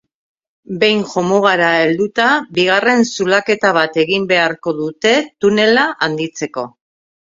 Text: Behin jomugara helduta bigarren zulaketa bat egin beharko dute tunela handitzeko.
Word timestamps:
Behin 0.83 1.03
jomugara 1.11 1.67
helduta 1.83 2.27
bigarren 2.59 3.07
zulaketa 3.13 3.75
bat 3.81 4.03
egin 4.07 4.29
beharko 4.35 4.77
dute 4.83 5.17
tunela 5.43 5.89
handitzeko. 6.07 6.71